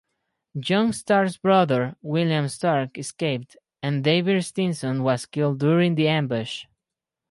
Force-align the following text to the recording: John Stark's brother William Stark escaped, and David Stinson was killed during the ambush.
John 0.59 0.93
Stark's 0.93 1.37
brother 1.37 1.95
William 2.01 2.47
Stark 2.49 2.97
escaped, 2.97 3.55
and 3.83 4.03
David 4.03 4.43
Stinson 4.43 5.03
was 5.03 5.27
killed 5.27 5.59
during 5.59 5.93
the 5.93 6.07
ambush. 6.07 6.65